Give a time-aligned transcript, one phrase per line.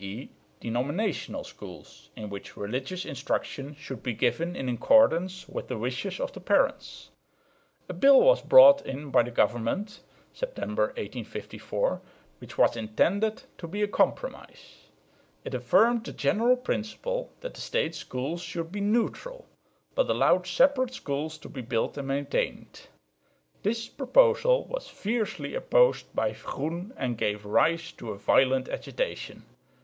[0.03, 0.31] e.
[0.59, 6.31] denominational schools, in which religious instruction should be given in accordance with the wishes of
[6.33, 7.11] the parents.
[7.87, 10.01] A bill was brought in by the government
[10.33, 12.01] (September, 1854)
[12.39, 14.87] which was intended to be a compromise.
[15.45, 19.45] It affirmed the general principle that the State schools should be "neutral,"
[19.93, 22.87] but allowed "separate" schools to be built and maintained.
[23.61, 29.45] This proposal was fiercely opposed by Groen and gave rise to a violent agitation.